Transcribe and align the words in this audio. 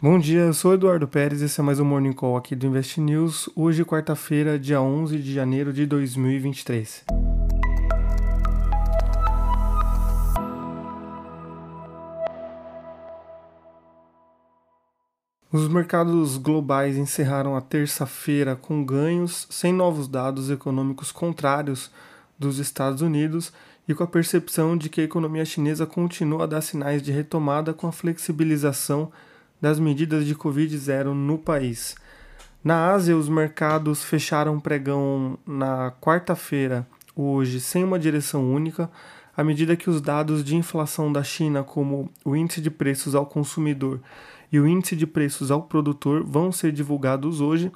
Bom 0.00 0.16
dia, 0.16 0.42
eu 0.42 0.54
sou 0.54 0.74
Eduardo 0.74 1.08
Pérez 1.08 1.42
esse 1.42 1.58
é 1.58 1.64
mais 1.64 1.80
um 1.80 1.84
Morning 1.84 2.12
Call 2.12 2.36
aqui 2.36 2.54
do 2.54 2.68
Invest 2.68 3.00
News. 3.00 3.50
Hoje, 3.56 3.84
quarta-feira, 3.84 4.56
dia 4.56 4.80
11 4.80 5.18
de 5.18 5.34
janeiro 5.34 5.72
de 5.72 5.84
2023. 5.86 7.04
Os 15.50 15.66
mercados 15.66 16.36
globais 16.36 16.96
encerraram 16.96 17.56
a 17.56 17.60
terça-feira 17.60 18.54
com 18.54 18.84
ganhos, 18.84 19.48
sem 19.50 19.72
novos 19.72 20.06
dados 20.06 20.48
econômicos 20.48 21.10
contrários 21.10 21.90
dos 22.38 22.60
Estados 22.60 23.02
Unidos 23.02 23.52
e 23.88 23.92
com 23.92 24.04
a 24.04 24.06
percepção 24.06 24.76
de 24.76 24.88
que 24.88 25.00
a 25.00 25.04
economia 25.04 25.44
chinesa 25.44 25.84
continua 25.86 26.44
a 26.44 26.46
dar 26.46 26.60
sinais 26.60 27.02
de 27.02 27.10
retomada 27.10 27.74
com 27.74 27.88
a 27.88 27.92
flexibilização 27.92 29.10
das 29.60 29.78
medidas 29.78 30.24
de 30.24 30.34
Covid-0 30.34 31.12
no 31.12 31.38
país. 31.38 31.96
Na 32.62 32.90
Ásia, 32.92 33.16
os 33.16 33.28
mercados 33.28 34.02
fecharam 34.02 34.58
pregão 34.58 35.38
na 35.46 35.92
quarta-feira, 36.00 36.86
hoje, 37.14 37.60
sem 37.60 37.84
uma 37.84 37.98
direção 37.98 38.52
única, 38.52 38.90
à 39.36 39.44
medida 39.44 39.76
que 39.76 39.88
os 39.88 40.00
dados 40.00 40.42
de 40.42 40.56
inflação 40.56 41.12
da 41.12 41.22
China, 41.22 41.62
como 41.62 42.10
o 42.24 42.34
índice 42.34 42.60
de 42.60 42.70
preços 42.70 43.14
ao 43.14 43.24
consumidor 43.24 44.00
e 44.50 44.58
o 44.58 44.66
índice 44.66 44.96
de 44.96 45.06
preços 45.06 45.50
ao 45.50 45.62
produtor, 45.62 46.24
vão 46.24 46.50
ser 46.50 46.72
divulgados 46.72 47.40
hoje, 47.40 47.70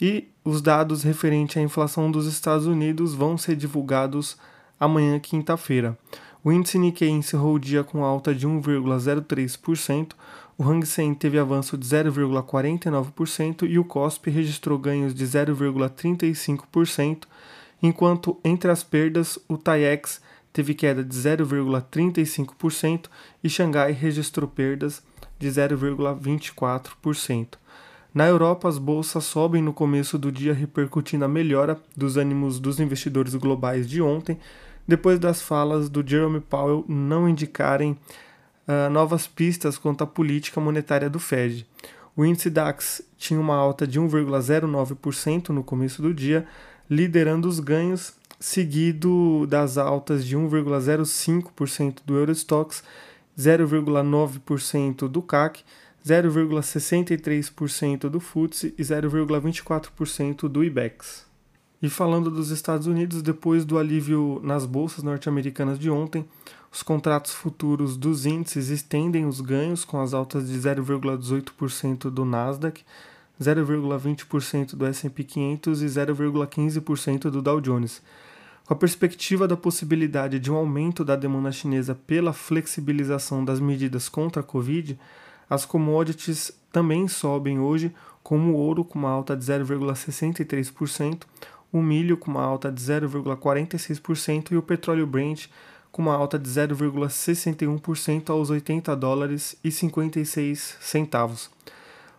e 0.00 0.28
os 0.44 0.60
dados 0.60 1.02
referentes 1.02 1.56
à 1.56 1.60
inflação 1.60 2.10
dos 2.10 2.26
Estados 2.26 2.66
Unidos 2.66 3.14
vão 3.14 3.38
ser 3.38 3.56
divulgados 3.56 4.36
amanhã, 4.78 5.18
quinta-feira. 5.18 5.96
O 6.46 6.52
índice 6.52 6.78
Nikkei 6.78 7.08
encerrou 7.08 7.56
o 7.56 7.58
dia 7.58 7.82
com 7.82 8.04
alta 8.04 8.32
de 8.32 8.46
1,03%, 8.46 10.12
o 10.56 10.62
Hang 10.62 10.86
Seng 10.86 11.12
teve 11.12 11.40
avanço 11.40 11.76
de 11.76 11.84
0,49% 11.84 13.68
e 13.68 13.80
o 13.80 13.84
KOSP 13.84 14.30
registrou 14.30 14.78
ganhos 14.78 15.12
de 15.12 15.24
0,35%, 15.24 17.24
enquanto 17.82 18.38
entre 18.44 18.70
as 18.70 18.84
perdas 18.84 19.40
o 19.48 19.58
TAIEX 19.58 20.20
teve 20.52 20.72
queda 20.72 21.02
de 21.02 21.16
0,35% 21.16 23.06
e 23.42 23.50
Xangai 23.50 23.90
registrou 23.90 24.48
perdas 24.48 25.02
de 25.40 25.48
0,24%. 25.48 27.54
Na 28.14 28.28
Europa, 28.28 28.68
as 28.68 28.78
bolsas 28.78 29.24
sobem 29.24 29.60
no 29.60 29.72
começo 29.72 30.16
do 30.16 30.30
dia, 30.30 30.54
repercutindo 30.54 31.24
a 31.24 31.28
melhora 31.28 31.76
dos 31.96 32.16
ânimos 32.16 32.60
dos 32.60 32.78
investidores 32.78 33.34
globais 33.34 33.90
de 33.90 34.00
ontem, 34.00 34.38
depois 34.86 35.18
das 35.18 35.42
falas 35.42 35.88
do 35.88 36.06
Jerome 36.06 36.40
Powell 36.40 36.84
não 36.88 37.28
indicarem 37.28 37.98
uh, 38.66 38.90
novas 38.90 39.26
pistas 39.26 39.78
quanto 39.78 40.04
à 40.04 40.06
política 40.06 40.60
monetária 40.60 41.10
do 41.10 41.18
Fed. 41.18 41.66
O 42.16 42.24
índice 42.24 42.48
DAX 42.48 43.02
tinha 43.18 43.38
uma 43.38 43.54
alta 43.54 43.86
de 43.86 44.00
1,09% 44.00 45.50
no 45.50 45.62
começo 45.62 46.00
do 46.00 46.14
dia, 46.14 46.46
liderando 46.88 47.46
os 47.46 47.60
ganhos, 47.60 48.14
seguido 48.40 49.46
das 49.46 49.76
altas 49.76 50.24
de 50.24 50.36
1,05% 50.36 51.98
do 52.06 52.16
Eurostox, 52.16 52.82
0,9% 53.38 55.08
do 55.08 55.20
CAC, 55.20 55.62
0,63% 56.06 58.08
do 58.08 58.20
FTSE 58.20 58.74
e 58.78 58.82
0,24% 58.82 60.48
do 60.48 60.64
IBEX. 60.64 61.25
E 61.82 61.90
falando 61.90 62.30
dos 62.30 62.50
Estados 62.50 62.86
Unidos, 62.86 63.22
depois 63.22 63.64
do 63.64 63.78
alívio 63.78 64.40
nas 64.42 64.64
bolsas 64.64 65.02
norte-americanas 65.02 65.78
de 65.78 65.90
ontem, 65.90 66.24
os 66.72 66.82
contratos 66.82 67.32
futuros 67.32 67.96
dos 67.96 68.26
índices 68.26 68.68
estendem 68.68 69.26
os 69.26 69.40
ganhos 69.40 69.84
com 69.84 70.00
as 70.00 70.14
altas 70.14 70.48
de 70.48 70.58
0,18% 70.58 72.10
do 72.10 72.24
Nasdaq, 72.24 72.82
0,20% 73.40 74.74
do 74.74 74.86
S&P 74.86 75.24
500 75.24 75.82
e 75.82 75.86
0,15% 75.86 77.30
do 77.30 77.42
Dow 77.42 77.60
Jones. 77.60 78.02
Com 78.64 78.74
a 78.74 78.76
perspectiva 78.76 79.46
da 79.46 79.56
possibilidade 79.56 80.38
de 80.38 80.50
um 80.50 80.56
aumento 80.56 81.04
da 81.04 81.14
demanda 81.14 81.52
chinesa 81.52 81.94
pela 81.94 82.32
flexibilização 82.32 83.44
das 83.44 83.60
medidas 83.60 84.08
contra 84.08 84.40
a 84.40 84.44
Covid, 84.44 84.98
as 85.48 85.64
commodities 85.64 86.50
também 86.72 87.06
sobem 87.06 87.60
hoje, 87.60 87.94
como 88.22 88.52
o 88.52 88.56
ouro 88.56 88.84
com 88.84 88.98
uma 88.98 89.10
alta 89.10 89.36
de 89.36 89.44
0,63%, 89.44 91.22
o 91.72 91.82
milho 91.82 92.16
com 92.16 92.30
uma 92.30 92.42
alta 92.42 92.70
de 92.70 92.80
0,46% 92.80 94.52
e 94.52 94.56
o 94.56 94.62
petróleo 94.62 95.04
Brent 95.06 95.48
com 95.90 96.02
uma 96.02 96.14
alta 96.14 96.38
de 96.38 96.48
0,61% 96.48 98.30
aos 98.30 98.50
80 98.50 98.94
dólares 98.94 99.56
e 99.64 99.70
56 99.70 100.76
centavos. 100.80 101.50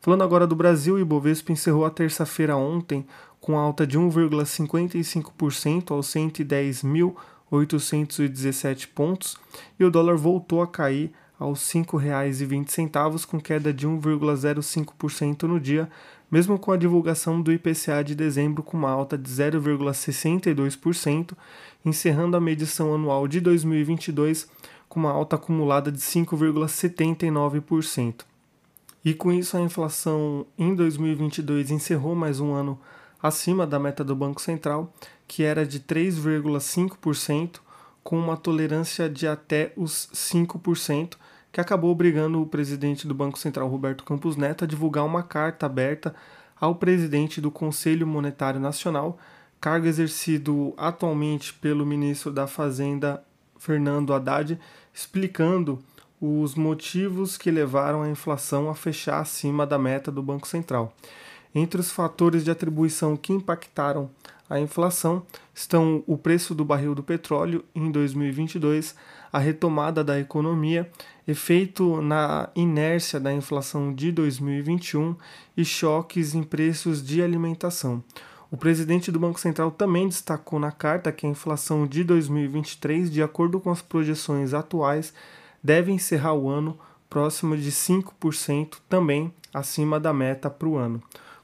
Falando 0.00 0.22
agora 0.24 0.46
do 0.46 0.54
Brasil, 0.54 0.96
o 0.96 0.98
Ibovespa 0.98 1.52
encerrou 1.52 1.86
a 1.86 1.90
terça-feira 1.90 2.54
ontem 2.56 3.06
com 3.40 3.56
alta 3.56 3.86
de 3.86 3.98
1,55% 3.98 5.92
aos 5.92 6.08
110.817 6.08 8.88
pontos 8.94 9.38
e 9.78 9.84
o 9.84 9.90
dólar 9.90 10.16
voltou 10.16 10.60
a 10.60 10.66
cair 10.66 11.14
aos 11.42 11.70
R$ 11.72 11.82
5,20 11.82 13.26
com 13.26 13.40
queda 13.40 13.72
de 13.72 13.86
1,05% 13.86 15.42
no 15.42 15.60
dia, 15.60 15.88
mesmo 16.30 16.58
com 16.58 16.72
a 16.72 16.76
divulgação 16.76 17.40
do 17.42 17.52
IPCA 17.52 18.02
de 18.04 18.14
dezembro 18.14 18.62
com 18.62 18.76
uma 18.76 18.90
alta 18.90 19.18
de 19.18 19.28
0,62%, 19.28 21.32
encerrando 21.84 22.36
a 22.36 22.40
medição 22.40 22.94
anual 22.94 23.26
de 23.28 23.40
2022 23.40 24.48
com 24.88 25.00
uma 25.00 25.10
alta 25.10 25.34
acumulada 25.36 25.90
de 25.90 25.98
5,79%. 25.98 28.24
E 29.04 29.12
com 29.12 29.32
isso 29.32 29.56
a 29.56 29.60
inflação 29.60 30.46
em 30.56 30.72
2022 30.74 31.70
encerrou 31.70 32.14
mais 32.14 32.40
um 32.40 32.54
ano 32.54 32.78
acima 33.22 33.66
da 33.66 33.78
meta 33.78 34.04
do 34.04 34.14
Banco 34.14 34.40
Central, 34.40 34.92
que 35.26 35.42
era 35.42 35.66
de 35.66 35.80
3,5%, 35.80 37.60
com 38.02 38.18
uma 38.18 38.36
tolerância 38.36 39.08
de 39.08 39.26
até 39.26 39.72
os 39.76 40.08
5%, 40.12 41.16
que 41.52 41.60
acabou 41.60 41.90
obrigando 41.90 42.40
o 42.40 42.46
presidente 42.46 43.06
do 43.06 43.14
Banco 43.14 43.38
Central, 43.38 43.68
Roberto 43.68 44.02
Campos 44.02 44.36
Neto, 44.36 44.64
a 44.64 44.66
divulgar 44.66 45.04
uma 45.04 45.22
carta 45.22 45.66
aberta 45.66 46.14
ao 46.58 46.74
presidente 46.76 47.40
do 47.40 47.50
Conselho 47.50 48.06
Monetário 48.06 48.58
Nacional, 48.58 49.18
cargo 49.60 49.86
exercido 49.86 50.72
atualmente 50.78 51.52
pelo 51.52 51.84
ministro 51.84 52.32
da 52.32 52.46
Fazenda, 52.46 53.22
Fernando 53.58 54.14
Haddad, 54.14 54.58
explicando 54.94 55.78
os 56.20 56.54
motivos 56.54 57.36
que 57.36 57.50
levaram 57.50 58.02
a 58.02 58.08
inflação 58.08 58.70
a 58.70 58.74
fechar 58.74 59.20
acima 59.20 59.66
da 59.66 59.78
meta 59.78 60.10
do 60.10 60.22
Banco 60.22 60.48
Central. 60.48 60.94
Entre 61.54 61.80
os 61.80 61.90
fatores 61.90 62.44
de 62.44 62.50
atribuição 62.50 63.16
que 63.16 63.32
impactaram 63.32 64.10
a 64.48 64.60
inflação 64.60 65.22
estão 65.54 66.02
o 66.06 66.18
preço 66.18 66.54
do 66.54 66.64
barril 66.64 66.94
do 66.94 67.02
petróleo 67.02 67.64
em 67.74 67.90
2022, 67.90 68.94
a 69.32 69.38
retomada 69.38 70.04
da 70.04 70.20
economia, 70.20 70.90
efeito 71.26 72.02
na 72.02 72.50
inércia 72.54 73.18
da 73.18 73.32
inflação 73.32 73.94
de 73.94 74.12
2021 74.12 75.16
e 75.56 75.64
choques 75.64 76.34
em 76.34 76.42
preços 76.42 77.02
de 77.02 77.22
alimentação. 77.22 78.02
O 78.50 78.56
presidente 78.58 79.10
do 79.10 79.18
Banco 79.18 79.40
Central 79.40 79.70
também 79.70 80.06
destacou 80.06 80.58
na 80.58 80.70
carta 80.70 81.10
que 81.10 81.26
a 81.26 81.30
inflação 81.30 81.86
de 81.86 82.04
2023, 82.04 83.10
de 83.10 83.22
acordo 83.22 83.58
com 83.58 83.70
as 83.70 83.80
projeções 83.80 84.52
atuais, 84.52 85.14
deve 85.62 85.90
encerrar 85.90 86.34
o 86.34 86.50
ano 86.50 86.78
próximo 87.08 87.56
de 87.56 87.72
5%, 87.72 88.74
também 88.88 89.32
acima 89.54 89.98
da 89.98 90.12
meta 90.12 90.50
para 90.50 90.68
o 90.68 90.76
ano. 90.76 91.02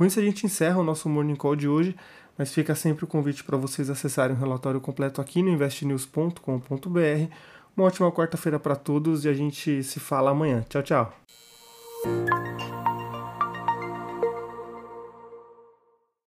Com 0.00 0.06
isso, 0.06 0.18
a 0.18 0.22
gente 0.22 0.46
encerra 0.46 0.78
o 0.78 0.82
nosso 0.82 1.10
Morning 1.10 1.36
Call 1.36 1.54
de 1.54 1.68
hoje 1.68 1.94
mas 2.38 2.54
fica 2.54 2.74
sempre 2.74 3.04
o 3.04 3.06
convite 3.06 3.44
para 3.44 3.58
vocês 3.58 3.90
acessarem 3.90 4.34
o 4.34 4.38
relatório 4.38 4.80
completo 4.80 5.20
aqui 5.20 5.42
no 5.42 5.50
investnews.com.br. 5.50 7.34
Uma 7.76 7.86
ótima 7.86 8.10
quarta-feira 8.10 8.58
para 8.58 8.74
todos 8.74 9.26
e 9.26 9.28
a 9.28 9.34
gente 9.34 9.82
se 9.82 10.00
fala 10.00 10.30
amanhã. 10.30 10.64
Tchau, 10.70 10.82
tchau. 10.82 11.12